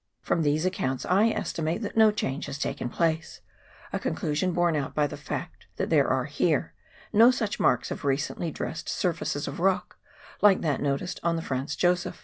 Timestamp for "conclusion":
3.99-4.51